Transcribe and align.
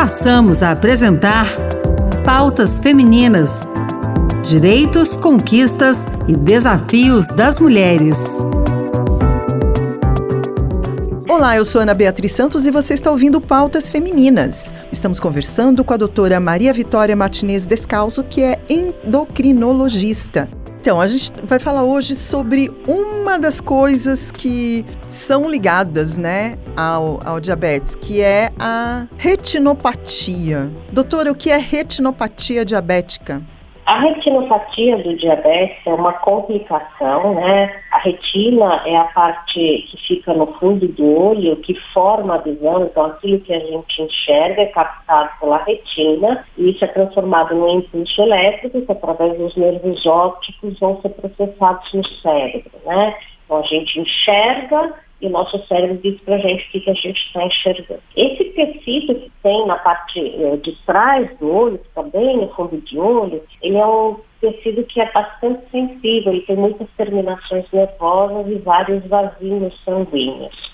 passamos 0.00 0.62
a 0.62 0.70
apresentar 0.70 1.46
Pautas 2.24 2.78
Femininas: 2.78 3.68
Direitos, 4.42 5.14
Conquistas 5.14 6.06
e 6.26 6.34
Desafios 6.34 7.26
das 7.26 7.58
Mulheres. 7.58 8.16
Olá, 11.28 11.54
eu 11.54 11.66
sou 11.66 11.82
Ana 11.82 11.92
Beatriz 11.92 12.32
Santos 12.32 12.64
e 12.64 12.70
você 12.70 12.94
está 12.94 13.10
ouvindo 13.10 13.42
Pautas 13.42 13.90
Femininas. 13.90 14.72
Estamos 14.90 15.20
conversando 15.20 15.84
com 15.84 15.92
a 15.92 15.98
doutora 15.98 16.40
Maria 16.40 16.72
Vitória 16.72 17.14
Martinez 17.14 17.66
Descalço, 17.66 18.24
que 18.24 18.40
é 18.40 18.58
endocrinologista. 18.70 20.48
Então, 20.80 20.98
a 20.98 21.06
gente 21.06 21.30
vai 21.44 21.58
falar 21.58 21.82
hoje 21.82 22.16
sobre 22.16 22.70
uma 22.88 23.38
das 23.38 23.60
coisas 23.60 24.30
que 24.30 24.82
são 25.10 25.46
ligadas, 25.50 26.16
né, 26.16 26.56
ao, 26.74 27.20
ao 27.22 27.38
diabetes, 27.38 27.94
que 27.94 28.22
é 28.22 28.50
a 28.58 29.06
retinopatia. 29.18 30.70
Doutora, 30.90 31.30
o 31.30 31.34
que 31.34 31.50
é 31.50 31.58
retinopatia 31.58 32.64
diabética? 32.64 33.42
A 33.90 33.98
retinopatia 33.98 34.98
do 34.98 35.16
diabetes 35.16 35.84
é 35.84 35.92
uma 35.92 36.12
complicação, 36.12 37.34
né? 37.34 37.82
A 37.90 37.98
retina 37.98 38.82
é 38.86 38.96
a 38.96 39.06
parte 39.06 39.58
que 39.90 39.96
fica 40.06 40.32
no 40.32 40.46
fundo 40.60 40.86
do 40.86 41.04
olho, 41.04 41.56
que 41.56 41.74
forma 41.92 42.36
a 42.36 42.38
visão, 42.38 42.84
então 42.84 43.06
aquilo 43.06 43.40
que 43.40 43.52
a 43.52 43.58
gente 43.58 44.00
enxerga 44.00 44.62
é 44.62 44.66
captado 44.66 45.30
pela 45.40 45.64
retina 45.64 46.46
e 46.56 46.70
isso 46.70 46.84
é 46.84 46.86
transformado 46.86 47.52
num 47.52 47.80
impulso 47.80 48.22
elétrico 48.22 48.80
que 48.80 48.92
através 48.92 49.36
dos 49.36 49.56
nervos 49.56 50.06
ópticos 50.06 50.78
vão 50.78 51.00
ser 51.02 51.08
processados 51.08 51.92
no 51.92 52.06
cérebro, 52.06 52.70
né? 52.86 53.16
Então 53.44 53.58
a 53.58 53.62
gente 53.62 53.98
enxerga 53.98 54.94
e 55.20 55.26
o 55.26 55.30
nosso 55.30 55.58
cérebro 55.66 55.98
diz 55.98 56.20
para 56.22 56.36
a 56.36 56.38
gente 56.38 56.66
o 56.66 56.70
que, 56.70 56.80
que 56.80 56.90
a 56.90 56.94
gente 56.94 57.26
está 57.26 57.44
enxergando. 57.44 58.02
Esse 58.16 58.44
tecido 58.44 59.14
que 59.14 59.30
tem 59.42 59.66
na 59.66 59.76
parte 59.76 60.18
eh, 60.18 60.56
de 60.56 60.72
trás 60.86 61.38
do 61.38 61.52
olho, 61.52 61.78
que 61.78 61.88
está 61.88 62.02
bem 62.02 62.38
no 62.38 62.48
fundo 62.54 62.80
de 62.80 62.98
olho, 62.98 63.42
ele 63.62 63.76
é 63.76 63.86
um 63.86 64.16
tecido 64.40 64.84
que 64.84 65.00
é 65.00 65.12
bastante 65.12 65.62
sensível, 65.70 66.32
ele 66.32 66.42
tem 66.42 66.56
muitas 66.56 66.88
terminações 66.96 67.70
nervosas 67.72 68.46
e 68.48 68.58
vários 68.58 69.06
vasinhos 69.06 69.78
sanguíneos. 69.84 70.72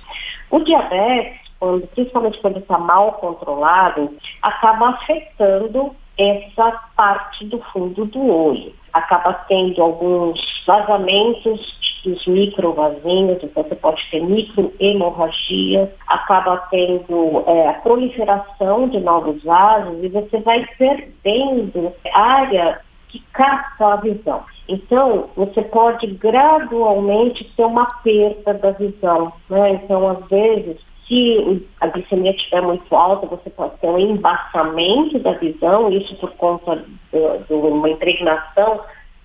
O 0.50 0.60
diabetes, 0.60 1.40
quando, 1.58 1.86
principalmente 1.88 2.38
quando 2.38 2.58
está 2.58 2.78
mal 2.78 3.14
controlado, 3.14 4.14
acaba 4.42 4.90
afetando 4.90 5.94
essa 6.18 6.70
parte 6.96 7.44
do 7.46 7.58
fundo 7.72 8.04
do 8.06 8.26
olho. 8.26 8.72
Acaba 8.96 9.34
tendo 9.46 9.82
alguns 9.82 10.40
vazamentos 10.66 11.60
dos 12.02 12.26
microvasinhos, 12.26 13.42
então 13.42 13.62
você 13.62 13.74
pode 13.74 14.02
ter 14.10 14.22
microhemorragias, 14.22 15.90
acaba 16.06 16.56
tendo 16.70 17.44
é, 17.46 17.68
a 17.68 17.74
proliferação 17.74 18.88
de 18.88 18.98
novos 19.00 19.42
vasos 19.44 20.02
e 20.02 20.08
você 20.08 20.38
vai 20.40 20.64
perdendo 20.78 21.92
área 22.14 22.80
que 23.08 23.20
capta 23.32 23.86
a 23.86 23.96
visão. 23.96 24.44
Então, 24.68 25.28
você 25.36 25.62
pode 25.62 26.06
gradualmente 26.06 27.44
ter 27.56 27.64
uma 27.64 27.86
perda 28.02 28.54
da 28.54 28.70
visão. 28.72 29.32
Né? 29.50 29.72
Então, 29.74 30.08
às 30.08 30.26
vezes, 30.28 30.78
se 31.06 31.66
a 31.80 31.86
glicemia 31.86 32.32
estiver 32.32 32.62
muito 32.62 32.94
alta, 32.94 33.26
você 33.26 33.48
pode 33.50 33.78
ter 33.78 33.86
um 33.86 33.98
embaçamento 33.98 35.18
da 35.20 35.32
visão, 35.32 35.90
isso 35.90 36.16
por 36.16 36.30
conta 36.32 36.84
de, 37.12 37.54
uma 37.54 37.88
impregnação 37.88 38.80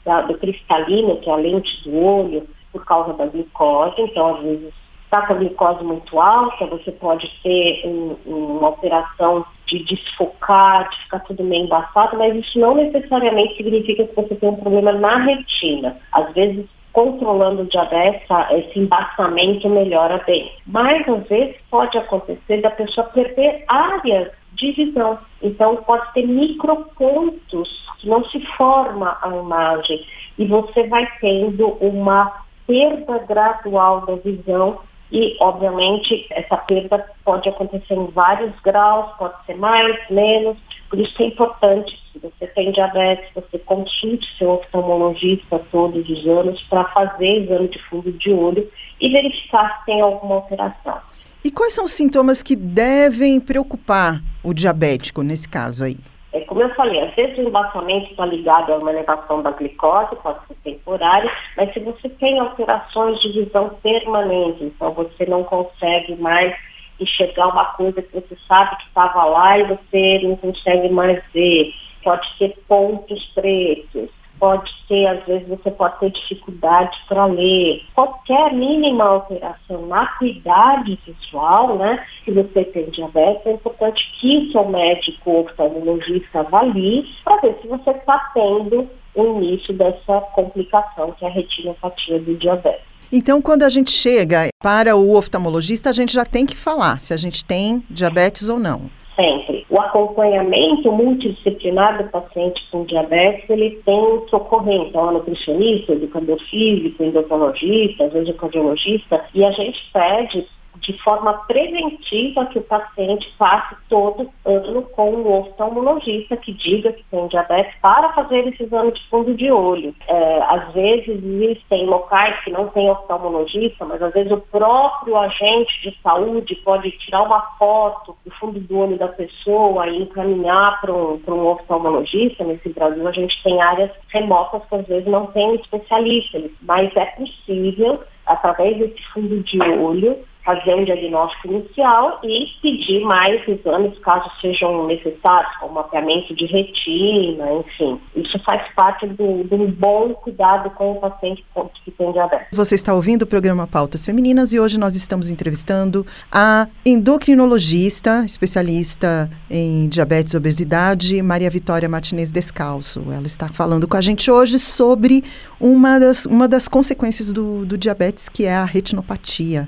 da, 0.06 0.22
do 0.22 0.38
cristalino, 0.38 1.18
que 1.18 1.30
é 1.30 1.34
a 1.34 1.38
lente 1.38 1.84
do 1.84 1.98
olho, 1.98 2.48
por 2.72 2.86
causa 2.86 3.14
da 3.14 3.26
glicose. 3.26 3.96
Então, 4.00 4.36
às 4.36 4.44
vezes, 4.44 4.74
está 5.06 5.26
com 5.26 5.34
a 5.34 5.38
glicose 5.38 5.84
muito 5.84 6.20
alta, 6.20 6.68
você 6.68 6.92
pode 6.92 7.30
ter 7.44 7.82
um, 7.86 8.16
uma 8.26 8.68
alteração 8.68 9.44
de 9.66 9.84
desfocar, 9.84 10.90
de 10.90 10.98
ficar 11.00 11.20
tudo 11.22 11.44
meio 11.44 11.66
embaçado, 11.66 12.18
mas 12.18 12.36
isso 12.36 12.60
não 12.60 12.76
necessariamente 12.76 13.58
significa 13.58 14.06
que 14.06 14.16
você 14.16 14.36
tem 14.36 14.50
um 14.50 14.56
problema 14.56 14.94
na 14.94 15.18
retina. 15.18 15.98
Às 16.12 16.32
vezes, 16.34 16.66
controlando 16.94 17.64
o 17.64 17.68
diabetes, 17.68 18.28
esse 18.52 18.80
embaçamento 18.80 19.70
melhora 19.70 20.22
bem. 20.26 20.52
Mas, 20.66 21.08
às 21.08 21.28
vezes, 21.28 21.56
pode 21.70 21.98
acontecer 21.98 22.62
da 22.62 22.72
pessoa 22.72 23.08
perder 23.08 23.64
áreas 23.68 24.32
de 24.54 24.72
visão. 24.74 25.18
Então, 25.42 25.78
pode 25.78 26.12
ter 26.14 26.28
micropontos 26.28 27.88
que 28.00 28.10
não 28.10 28.24
se 28.26 28.40
forma 28.58 29.18
a 29.22 29.30
imagem 29.30 30.06
e 30.38 30.46
você 30.46 30.88
vai 30.88 31.08
tendo 31.20 31.70
uma 31.80 32.44
perda 32.68 33.20
gradual 33.20 34.06
da 34.06 34.16
visão 34.16 34.80
e, 35.12 35.36
obviamente, 35.42 36.26
essa 36.32 36.56
perda 36.56 37.06
pode 37.26 37.50
acontecer 37.50 37.94
em 37.94 38.08
vários 38.08 38.58
graus, 38.62 39.12
pode 39.18 39.34
ser 39.46 39.56
mais, 39.56 39.98
menos. 40.10 40.58
Por 40.90 41.00
isso 41.00 41.22
é 41.22 41.26
importante, 41.26 42.00
se 42.14 42.20
você 42.20 42.48
tem 42.48 42.72
diabetes, 42.72 43.30
você 43.36 43.60
consulte 43.60 44.26
seu 44.38 44.52
oftalmologista 44.52 45.60
todos 45.72 46.08
os 46.10 46.26
anos 46.28 46.62
para 46.70 46.86
fazer 46.86 47.44
exame 47.44 47.68
de 47.68 47.80
fundo 47.84 48.12
de 48.14 48.32
olho 48.32 48.70
e 49.02 49.10
verificar 49.10 49.80
se 49.80 49.86
tem 49.86 50.00
alguma 50.00 50.36
alteração. 50.36 50.98
E 51.44 51.52
quais 51.52 51.74
são 51.74 51.86
os 51.86 51.92
sintomas 51.92 52.42
que 52.42 52.56
devem 52.56 53.40
preocupar 53.40 54.22
o 54.44 54.54
diabético 54.54 55.24
nesse 55.24 55.50
caso 55.50 55.84
aí? 55.84 55.98
É, 56.34 56.40
como 56.42 56.62
eu 56.62 56.74
falei, 56.76 57.02
às 57.02 57.14
vezes 57.14 57.38
o 57.38 57.42
embaçamento 57.42 58.12
está 58.12 58.26
ligado 58.26 58.72
a 58.72 58.78
uma 58.78 58.92
elevação 58.92 59.42
da 59.42 59.52
glicose, 59.52 60.16
pode 60.18 60.40
ser 60.48 60.56
temporária, 60.64 61.30
mas 61.58 61.74
se 61.74 61.80
você 61.82 62.08
tem 62.08 62.40
alterações 62.40 63.20
de 63.20 63.44
visão 63.44 63.70
permanente, 63.84 64.64
então 64.64 64.94
você 64.94 65.26
não 65.26 65.44
consegue 65.44 66.16
mais 66.16 66.56
enxergar 67.00 67.48
uma 67.48 67.66
coisa 67.74 68.02
que 68.02 68.14
você 68.14 68.38
sabe 68.48 68.78
que 68.78 68.84
estava 68.84 69.26
lá 69.26 69.58
e 69.58 69.64
você 69.64 70.20
não 70.24 70.38
consegue 70.38 70.88
mais 70.90 71.22
ver, 71.34 71.74
pode 72.04 72.28
ter 72.38 72.56
pontos 72.68 73.26
pretos, 73.34 74.10
pode 74.42 74.74
ter, 74.88 75.06
às 75.06 75.24
vezes 75.26 75.48
você 75.48 75.70
pode 75.70 76.00
ter 76.00 76.10
dificuldade 76.10 76.98
para 77.08 77.26
ler. 77.26 77.84
Qualquer 77.94 78.52
mínima 78.52 79.04
alteração 79.04 79.86
na 79.86 80.02
acuidade 80.02 81.00
visual, 81.06 81.78
né, 81.78 82.04
se 82.26 82.32
você 82.32 82.64
tem 82.66 82.90
diabetes, 82.90 83.46
é 83.46 83.52
importante 83.52 84.12
que 84.20 84.38
o 84.38 84.52
seu 84.52 84.68
médico 84.68 85.42
oftalmologista 85.42 86.40
avalie 86.40 87.08
para 87.24 87.40
ver 87.42 87.60
se 87.62 87.68
você 87.68 87.92
está 87.92 88.32
tendo 88.34 88.90
o 89.14 89.42
início 89.42 89.74
dessa 89.76 90.22
complicação 90.34 91.12
que 91.12 91.24
é 91.24 91.28
a 91.28 91.32
retinopatia 91.32 92.20
do 92.20 92.36
diabetes. 92.36 92.90
Então, 93.12 93.42
quando 93.42 93.64
a 93.64 93.70
gente 93.70 93.92
chega 93.92 94.48
para 94.64 94.96
o 94.96 95.16
oftalmologista, 95.16 95.90
a 95.90 95.94
gente 95.94 96.14
já 96.14 96.26
tem 96.26 96.46
que 96.46 96.56
falar 96.56 97.00
se 97.00 97.14
a 97.14 97.18
gente 97.18 97.44
tem 97.46 97.84
diabetes 97.90 98.50
ou 98.50 98.58
não 98.58 98.90
sempre. 99.22 99.66
O 99.70 99.80
acompanhamento 99.80 100.92
multidisciplinar 100.92 102.04
do 102.04 102.10
paciente 102.10 102.64
com 102.72 102.84
diabetes, 102.86 103.50
ele 103.50 103.82
tem 103.86 104.28
socorrente, 104.30 104.90
então, 104.90 105.10
a 105.10 105.12
nutricionista, 105.12 105.94
educador 105.94 106.40
físico, 106.50 107.04
endocrinologista, 107.04 108.06
às 108.06 108.14
vezes 108.14 108.30
o 108.30 108.34
cardiologista, 108.34 109.24
e 109.34 109.46
a 109.46 109.52
gente 109.52 109.80
pede 109.94 110.48
de 110.82 110.98
forma 111.04 111.34
preventiva 111.46 112.48
que 112.48 112.58
o 112.58 112.64
paciente 112.64 113.32
passe 113.38 113.76
todo 113.88 114.32
ano 114.44 114.82
com 114.94 115.12
um 115.12 115.40
oftalmologista 115.40 116.36
que 116.38 116.52
diga 116.52 116.92
que 116.92 117.04
tem 117.06 117.28
diabetes 117.28 117.74
para 117.82 118.12
fazer 118.14 118.48
esse 118.48 118.64
exame 118.64 118.92
de 118.92 119.10
fundo 119.10 119.34
de 119.36 119.52
olho. 119.52 119.94
É, 120.08 120.42
às 120.44 120.74
vezes 120.74 121.24
existem 121.24 121.86
locais 121.86 122.36
que 122.44 122.50
não 122.50 122.68
tem 122.70 122.90
oftalmologista, 122.90 123.86
mas 123.86 124.02
às 124.02 124.12
vezes 124.12 124.32
o 124.32 124.38
próprio 124.38 125.18
agente 125.18 125.82
de 125.84 125.96
saúde 126.02 126.56
pode 126.56 126.90
tirar 126.98 127.24
uma 127.24 127.42
foto 127.60 128.18
do 128.26 128.32
fundo 128.32 128.60
do 128.60 128.78
olho 128.80 128.98
da 128.98 129.08
pessoa 129.08 129.88
e 129.88 130.02
encaminhar 130.02 130.82
para 130.82 130.92
um, 130.92 131.22
um 131.28 131.48
oftalmologista. 131.48 132.44
Nesse 132.44 132.70
Brasil 132.70 133.08
a 133.08 133.12
gente 133.12 133.42
tem 133.44 133.62
áreas 133.62 133.92
remotas 134.10 134.64
que 134.68 134.76
às 134.76 134.88
vezes 134.88 135.08
não 135.08 135.28
tem 135.28 135.56
especialista, 135.56 136.42
mas 136.62 136.96
é 136.96 137.06
possível, 137.06 138.02
através 138.26 138.78
desse 138.80 139.02
fundo 139.14 139.40
de 139.44 139.62
olho, 139.62 140.18
fazer 140.44 140.74
um 140.76 140.84
diagnóstico 140.84 141.48
inicial 141.48 142.20
e 142.24 142.48
pedir 142.62 143.02
mais 143.02 143.48
exames 143.48 143.98
caso 144.00 144.30
sejam 144.42 144.88
necessários, 144.88 145.56
como 145.58 145.76
mapeamento 145.76 146.36
de 146.36 146.46
retina, 146.46 147.52
enfim. 147.54 148.00
Isso 148.16 148.40
faz 148.40 148.62
parte 148.74 149.06
do, 149.08 149.24
um 149.24 149.72
bom 149.72 150.14
cuidado 150.16 150.70
com 150.72 150.94
o 150.94 150.96
paciente 150.96 151.44
que 151.86 151.92
tem 151.92 152.12
diabetes. 152.12 152.48
Você 152.52 152.76
está 152.76 152.94
ouvindo 152.94 153.24
o 153.24 153.28
programa 153.28 153.68
Pautas 153.68 154.06
Femininas 154.06 154.54
e 154.54 154.60
hoje 154.60 154.78
nós 154.78 154.96
estamos 154.96 155.30
entrevistando 155.30 156.06
a 156.32 156.68
endocrinologista, 156.86 158.24
especialista 158.26 159.30
em 159.50 159.88
diabetes 159.90 160.34
e 160.34 160.38
obesidade, 160.38 161.22
Maria 161.22 161.50
Vitória 161.50 161.88
Martinez 161.88 162.32
Descalço. 162.32 163.06
Ela 163.12 163.28
está 163.28 163.48
falando 163.50 163.88
com 163.88 163.98
a 163.98 164.02
gente 164.02 164.32
hoje 164.32 164.58
sobre 164.58 165.24
uma 165.60 166.00
das, 166.00 166.26
uma 166.26 166.48
das 166.48 166.68
consequências 166.68 167.32
do, 167.32 167.66
do 167.66 167.78
diabetes, 167.78 168.28
que 168.28 168.46
é 168.46 168.56
a 168.56 168.66
retinopatia. 168.66 169.68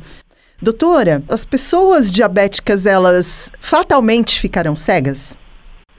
Doutora, 0.64 1.22
as 1.30 1.44
pessoas 1.44 2.10
diabéticas, 2.10 2.86
elas 2.86 3.52
fatalmente 3.60 4.40
ficarão 4.40 4.78
cegas? 4.78 5.38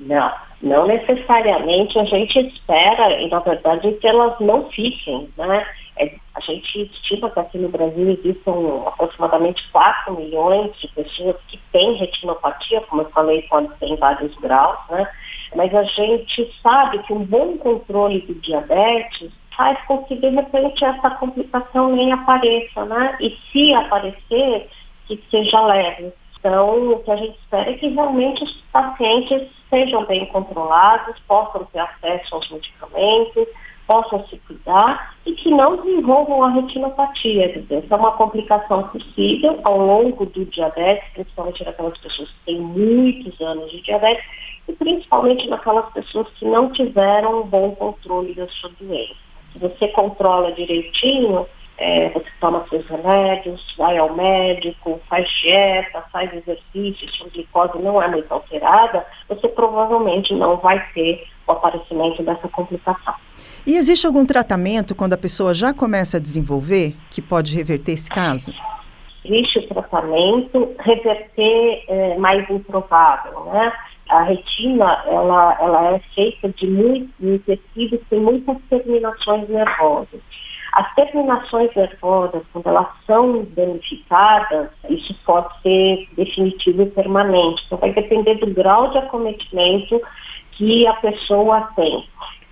Não, 0.01 0.33
não 0.63 0.87
necessariamente 0.87 1.99
a 1.99 2.05
gente 2.05 2.39
espera, 2.39 3.21
e 3.21 3.29
na 3.29 3.41
verdade, 3.41 3.93
que 3.93 4.07
elas 4.07 4.41
não 4.41 4.71
fiquem, 4.71 5.29
né? 5.37 5.67
É, 5.99 6.15
A 6.35 6.41
gente 6.41 6.91
estima 6.95 7.29
que 7.29 7.41
aqui 7.41 7.59
no 7.59 7.69
Brasil 7.69 8.09
existem 8.09 8.55
aproximadamente 8.87 9.63
4 9.71 10.15
milhões 10.15 10.75
de 10.81 10.89
pessoas 10.89 11.37
que 11.47 11.61
têm 11.71 11.99
retinopatia, 11.99 12.81
como 12.89 13.03
eu 13.03 13.11
falei, 13.11 13.43
pode 13.43 13.69
ser 13.79 13.85
em 13.85 13.97
vários 13.97 14.35
graus, 14.37 14.79
né? 14.89 15.07
Mas 15.55 15.75
a 15.75 15.85
gente 15.85 16.51
sabe 16.63 17.01
que 17.01 17.13
um 17.13 17.23
bom 17.23 17.59
controle 17.59 18.23
do 18.23 18.35
diabetes 18.37 19.31
faz 19.57 19.79
com 19.87 20.05
que, 20.05 20.17
de 20.17 20.29
repente, 20.29 20.85
essa 20.85 21.11
complicação 21.11 21.95
nem 21.95 22.13
apareça, 22.13 22.85
né? 22.85 23.17
E 23.21 23.37
se 23.51 23.73
aparecer, 23.75 24.69
que 25.07 25.23
seja 25.31 25.61
leve. 25.67 26.13
Então, 26.39 26.93
o 26.93 27.03
que 27.03 27.11
a 27.11 27.17
gente 27.17 27.39
espera 27.39 27.71
é 27.71 27.75
que 27.75 27.89
realmente 27.89 28.45
os 28.45 28.53
pacientes 28.73 29.49
sejam 29.71 30.05
bem 30.05 30.27
controlados, 30.27 31.19
possam 31.21 31.65
ter 31.67 31.79
acesso 31.79 32.35
aos 32.35 32.51
medicamentos, 32.51 33.49
possam 33.87 34.27
se 34.27 34.39
cuidar 34.41 35.15
e 35.27 35.33
que 35.33 35.51
não 35.51 35.77
desenvolvam 35.77 36.45
a 36.45 36.51
retinopatia. 36.51 37.65
Essa 37.71 37.95
é 37.95 37.97
uma 37.97 38.13
complicação 38.13 38.89
possível 38.89 39.59
ao 39.65 39.79
longo 39.79 40.27
do 40.27 40.45
diabetes, 40.47 41.09
principalmente 41.15 41.65
naquelas 41.65 41.99
pessoas 41.99 42.31
que 42.31 42.45
têm 42.47 42.61
muitos 42.61 43.41
anos 43.41 43.71
de 43.71 43.81
diabetes 43.83 44.25
e 44.69 44.73
principalmente 44.73 45.49
naquelas 45.49 45.91
pessoas 45.93 46.29
que 46.35 46.45
não 46.45 46.71
tiveram 46.71 47.41
um 47.41 47.47
bom 47.47 47.75
controle 47.75 48.35
da 48.35 48.47
sua 48.49 48.71
doença. 48.81 49.24
Você 49.57 49.89
controla 49.89 50.53
direitinho, 50.53 51.47
é, 51.79 52.09
você 52.11 52.27
toma 52.41 52.65
seus 52.69 52.87
remédios, 52.87 53.75
vai 53.77 53.99
ao 53.99 54.15
médico, 54.15 55.01
faz 55.09 55.29
dieta, 55.41 56.05
faz 56.13 56.33
exercício, 56.33 57.09
sua 57.13 57.29
glicose 57.31 57.79
não 57.79 58.01
é 58.01 58.09
muito 58.09 58.31
alterada, 58.33 59.05
você 59.29 59.49
provavelmente 59.49 60.33
não 60.35 60.57
vai 60.57 60.85
ter 60.93 61.27
o 61.47 61.53
aparecimento 61.53 62.23
dessa 62.23 62.49
complicação. 62.49 63.15
E 63.67 63.77
existe 63.77 64.07
algum 64.07 64.25
tratamento 64.25 64.95
quando 64.95 65.15
a 65.15 65.19
pessoa 65.19 65.55
já 65.55 65.73
começa 65.73 66.19
a 66.19 66.21
desenvolver 66.21 66.95
que 67.11 67.21
pode 67.21 67.55
reverter 67.55 67.93
esse 67.93 68.11
caso? 68.11 68.53
Existe 69.25 69.59
o 69.59 69.67
tratamento, 69.69 70.75
reverter 70.81 71.85
é 71.89 72.19
mais 72.19 72.49
improvável, 72.51 73.47
né? 73.47 73.73
A 74.11 74.23
retina, 74.23 75.03
ela, 75.07 75.57
ela 75.61 75.95
é 75.95 75.99
feita 76.15 76.49
de 76.51 76.67
muito, 76.67 77.11
de 77.19 77.39
tecido 77.39 77.99
que 77.99 78.05
tem 78.11 78.21
muitas 78.21 78.59
terminações 78.69 79.49
nervosas. 79.49 80.21
As 80.75 80.93
terminações 80.95 81.75
nervosas, 81.75 82.43
quando 82.53 82.67
elas 82.67 82.89
são 83.07 83.47
danificadas, 83.51 84.71
isso 84.91 85.15
pode 85.25 85.49
ser 85.63 86.09
definitivo 86.17 86.83
e 86.83 86.91
permanente. 86.91 87.63
Então, 87.65 87.79
vai 87.79 87.93
depender 87.93 88.35
do 88.35 88.53
grau 88.53 88.91
de 88.91 88.99
acometimento 88.99 90.03
que 90.53 90.87
a 90.87 90.95
pessoa 90.95 91.69
tem. 91.77 92.05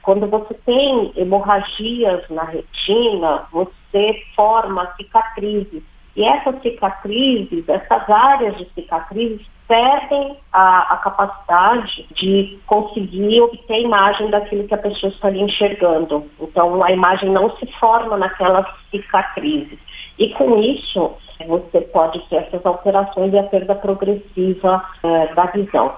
Quando 0.02 0.28
você 0.28 0.55
tem 0.66 1.12
hemorragias 1.16 2.28
na 2.31 2.44
retina, 2.44 3.46
você 3.52 4.22
forma 4.37 4.93
cicatrizes. 4.96 5.82
E 6.14 6.25
essas 6.25 6.60
cicatrizes, 6.62 7.69
essas 7.69 8.08
áreas 8.08 8.56
de 8.58 8.69
cicatrizes, 8.75 9.46
perdem 9.69 10.37
a, 10.53 10.94
a, 10.94 10.97
capacidade 10.99 12.06
de 12.14 12.59
conseguir 12.67 13.41
obter 13.41 13.75
a 13.75 13.81
imagem 13.81 14.31
daquilo 14.31 14.67
que 14.67 14.75
a 14.75 14.79
pessoa 14.79 15.11
está 15.12 15.29
ali 15.29 15.41
enxergando. 15.41 16.29
Então, 16.41 16.82
a 16.82 16.93
imagem 16.93 17.31
não 17.31 17.55
se 17.56 17.67
forma 17.79 18.17
naquelas 18.17 18.67
cicatrizes. 18.91 19.79
E 20.19 20.29
com 20.31 20.59
isso, 20.59 21.12
você 21.47 21.81
pode 21.81 22.20
ter 22.29 22.37
essas 22.37 22.64
alterações 22.64 23.32
e 23.32 23.38
a 23.38 23.44
perda 23.44 23.75
progressiva 23.75 24.85
eh, 25.03 25.35
da 25.35 25.47
visão. 25.47 25.97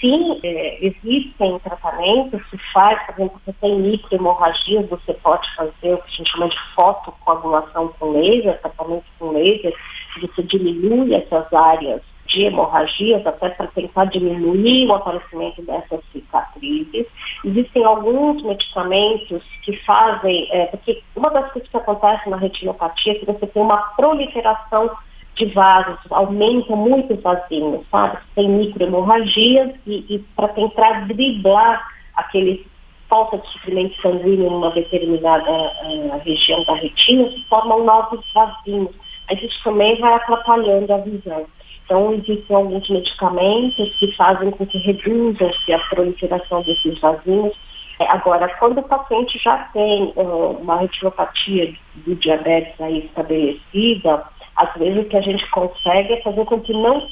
Sim, 0.00 0.38
é, 0.42 0.84
existem 0.84 1.58
tratamentos, 1.60 2.40
se 2.50 2.58
faz, 2.72 3.02
por 3.06 3.14
exemplo, 3.14 3.40
você 3.44 3.52
tem 3.60 3.78
microhemorragias, 3.78 4.88
você 4.90 5.14
pode 5.14 5.52
fazer 5.54 5.94
o 5.94 5.98
que 5.98 6.08
a 6.08 6.16
gente 6.16 6.30
chama 6.30 6.48
de 6.48 6.58
fotocoagulação 6.74 7.88
com 7.98 8.10
laser, 8.12 8.60
tratamento 8.60 9.06
com 9.18 9.30
laser, 9.30 9.74
você 10.20 10.42
diminui 10.42 11.14
essas 11.14 11.50
áreas 11.52 12.02
de 12.36 12.44
hemorragias, 12.44 13.26
até 13.26 13.48
para 13.48 13.66
tentar 13.68 14.04
diminuir 14.06 14.86
o 14.86 14.94
aparecimento 14.94 15.62
dessas 15.62 16.00
cicatrizes. 16.12 17.06
Existem 17.42 17.82
alguns 17.82 18.42
medicamentos 18.42 19.42
que 19.62 19.74
fazem, 19.84 20.46
é, 20.52 20.66
porque 20.66 21.02
uma 21.16 21.30
das 21.30 21.50
coisas 21.50 21.70
que 21.70 21.76
acontece 21.78 22.28
na 22.28 22.36
retinopatia 22.36 23.12
é 23.12 23.14
que 23.16 23.24
você 23.24 23.46
tem 23.46 23.62
uma 23.62 23.78
proliferação 23.96 24.90
de 25.34 25.46
vasos, 25.46 25.98
aumenta 26.10 26.76
muito 26.76 27.14
os 27.14 27.22
vasinhos, 27.22 27.86
sabe? 27.90 28.18
Tem 28.34 28.48
microhemorragias 28.48 29.74
e, 29.86 30.04
e 30.14 30.18
para 30.34 30.48
tentar 30.48 31.06
driblar 31.06 31.86
aquele 32.14 32.66
falta 33.08 33.38
de 33.38 33.48
suprimento 33.48 34.00
sanguíneo 34.02 34.50
numa 34.50 34.72
determinada 34.72 35.50
uh, 35.50 36.18
região 36.24 36.62
da 36.64 36.74
retina, 36.74 37.30
se 37.30 37.42
formam 37.48 37.84
novos 37.84 38.20
vasinhos. 38.34 38.94
Mas 39.28 39.42
isso 39.42 39.62
também 39.64 39.98
vai 40.00 40.14
atrapalhando 40.14 40.92
a 40.92 40.98
visão. 40.98 41.46
Então, 41.84 42.12
existem 42.14 42.56
alguns 42.56 42.88
medicamentos 42.88 43.94
que 43.98 44.14
fazem 44.16 44.50
com 44.50 44.66
que 44.66 44.78
reduzam-se 44.78 45.72
a 45.72 45.78
proliferação 45.90 46.62
desses 46.62 46.98
vasinhos. 46.98 47.54
É, 47.98 48.08
agora, 48.10 48.48
quando 48.58 48.78
o 48.78 48.82
paciente 48.82 49.38
já 49.38 49.56
tem 49.72 50.12
uh, 50.16 50.58
uma 50.60 50.80
retinopatia 50.80 51.74
do 51.94 52.14
diabetes 52.16 52.78
aí 52.80 53.06
estabelecida, 53.06 54.24
às 54.56 54.74
vezes 54.74 55.04
o 55.04 55.08
que 55.08 55.16
a 55.16 55.20
gente 55.20 55.48
consegue 55.50 56.14
é 56.14 56.22
fazer 56.22 56.44
com 56.44 56.60
que 56.60 56.72
não 56.72 57.06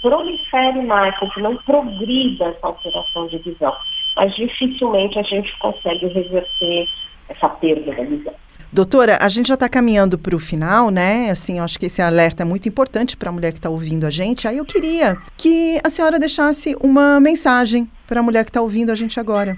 prolifere 0.00 0.82
mais, 0.82 1.18
com 1.18 1.28
que 1.30 1.40
não 1.40 1.56
progrida 1.56 2.46
essa 2.46 2.66
alteração 2.66 3.26
de 3.26 3.38
visão. 3.38 3.74
Mas 4.16 4.34
dificilmente 4.34 5.18
a 5.18 5.22
gente 5.22 5.56
consegue 5.58 6.06
reverter 6.06 6.88
essa 7.28 7.48
perda 7.48 7.92
da 7.94 8.02
visão. 8.04 8.34
Doutora, 8.72 9.18
a 9.20 9.28
gente 9.28 9.48
já 9.48 9.54
está 9.54 9.68
caminhando 9.68 10.16
para 10.16 10.36
o 10.36 10.38
final, 10.38 10.90
né? 10.90 11.28
Assim, 11.28 11.58
acho 11.58 11.76
que 11.76 11.86
esse 11.86 12.00
alerta 12.00 12.44
é 12.44 12.46
muito 12.46 12.68
importante 12.68 13.16
para 13.16 13.28
a 13.28 13.32
mulher 13.32 13.50
que 13.50 13.58
está 13.58 13.68
ouvindo 13.68 14.06
a 14.06 14.10
gente. 14.10 14.46
Aí 14.46 14.58
eu 14.58 14.64
queria 14.64 15.16
que 15.36 15.80
a 15.82 15.90
senhora 15.90 16.20
deixasse 16.20 16.76
uma 16.80 17.18
mensagem 17.18 17.90
para 18.06 18.20
a 18.20 18.22
mulher 18.22 18.44
que 18.44 18.50
está 18.50 18.62
ouvindo 18.62 18.92
a 18.92 18.94
gente 18.94 19.18
agora. 19.18 19.56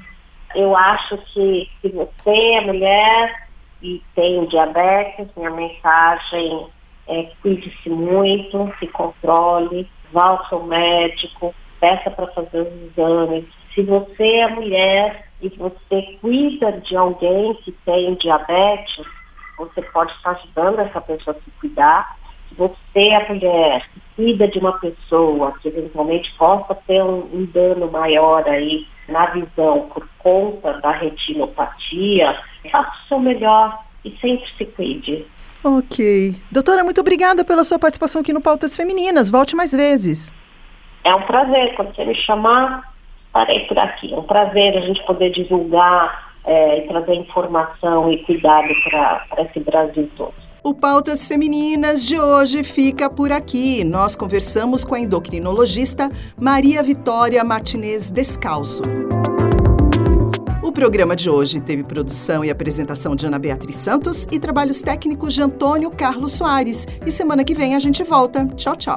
Eu 0.54 0.74
acho 0.74 1.18
que 1.34 1.68
se 1.82 1.88
você 1.88 2.30
é 2.30 2.60
mulher 2.62 3.48
e 3.82 4.02
tem 4.14 4.46
diabetes, 4.46 5.26
minha 5.36 5.50
mensagem 5.50 6.68
é, 7.06 7.28
cuide-se 7.42 7.90
muito, 7.90 8.72
se 8.78 8.86
controle, 8.86 9.86
vá 10.10 10.28
ao 10.28 10.48
seu 10.48 10.62
médico, 10.62 11.54
peça 11.78 12.10
para 12.10 12.28
fazer 12.28 12.62
os 12.62 12.92
exames. 12.92 13.44
Se 13.74 13.82
você 13.82 14.36
é 14.36 14.48
mulher 14.48 15.31
e 15.42 15.48
você 15.48 16.18
cuida 16.20 16.72
de 16.72 16.96
alguém 16.96 17.54
que 17.64 17.72
tem 17.84 18.14
diabetes, 18.14 19.04
você 19.58 19.82
pode 19.82 20.12
estar 20.12 20.30
ajudando 20.30 20.78
essa 20.78 21.00
pessoa 21.00 21.36
a 21.36 21.42
se 21.42 21.50
cuidar. 21.60 22.16
Se 22.48 22.54
você 22.54 23.08
é 23.08 23.28
mulher 23.28 23.88
que 23.92 24.00
cuida 24.16 24.46
de 24.46 24.58
uma 24.58 24.78
pessoa 24.78 25.52
que 25.60 25.68
eventualmente 25.68 26.32
possa 26.38 26.74
ter 26.86 27.02
um, 27.02 27.28
um 27.32 27.44
dano 27.46 27.90
maior 27.90 28.48
aí 28.48 28.86
na 29.08 29.26
visão 29.26 29.90
por 29.92 30.08
conta 30.18 30.74
da 30.80 30.92
retinopatia, 30.92 32.38
faça 32.70 32.90
o 32.90 33.08
seu 33.08 33.18
melhor 33.18 33.78
e 34.04 34.10
sempre 34.18 34.48
se 34.56 34.64
cuide. 34.66 35.26
Ok. 35.64 36.34
Doutora, 36.50 36.82
muito 36.84 37.00
obrigada 37.00 37.44
pela 37.44 37.64
sua 37.64 37.78
participação 37.78 38.20
aqui 38.20 38.32
no 38.32 38.40
Pautas 38.40 38.76
Femininas. 38.76 39.30
Volte 39.30 39.54
mais 39.54 39.72
vezes. 39.72 40.32
É 41.04 41.14
um 41.14 41.22
prazer. 41.22 41.74
Quando 41.74 41.94
você 41.94 42.04
me 42.04 42.14
chamar, 42.14 42.91
estarei 43.32 43.60
por 43.60 43.78
aqui. 43.78 44.12
É 44.12 44.16
um 44.16 44.22
prazer 44.22 44.76
a 44.76 44.80
gente 44.82 45.02
poder 45.04 45.30
divulgar 45.30 46.32
é, 46.44 46.78
e 46.78 46.88
trazer 46.88 47.14
informação 47.14 48.12
e 48.12 48.18
cuidado 48.24 48.68
para 49.30 49.42
esse 49.42 49.60
Brasil 49.60 50.08
todo. 50.16 50.34
O 50.62 50.74
Pautas 50.74 51.26
Femininas 51.26 52.06
de 52.06 52.20
hoje 52.20 52.62
fica 52.62 53.10
por 53.10 53.32
aqui. 53.32 53.82
Nós 53.82 54.14
conversamos 54.14 54.84
com 54.84 54.94
a 54.94 55.00
endocrinologista 55.00 56.08
Maria 56.40 56.82
Vitória 56.82 57.42
Martinez 57.42 58.10
Descalço. 58.10 58.82
O 60.62 60.70
programa 60.70 61.16
de 61.16 61.28
hoje 61.28 61.60
teve 61.60 61.82
produção 61.82 62.44
e 62.44 62.50
apresentação 62.50 63.16
de 63.16 63.26
Ana 63.26 63.38
Beatriz 63.38 63.76
Santos 63.76 64.26
e 64.30 64.38
trabalhos 64.38 64.80
técnicos 64.80 65.34
de 65.34 65.42
Antônio 65.42 65.90
Carlos 65.90 66.32
Soares. 66.32 66.86
E 67.04 67.10
semana 67.10 67.44
que 67.44 67.54
vem 67.54 67.74
a 67.74 67.80
gente 67.80 68.04
volta. 68.04 68.46
Tchau, 68.56 68.76
tchau. 68.76 68.96